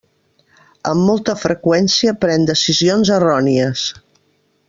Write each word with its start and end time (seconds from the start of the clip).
Amb 0.91 1.03
molta 1.09 1.35
freqüència 1.41 2.15
pren 2.25 2.49
decisions 2.51 3.13
errònies. 3.19 3.87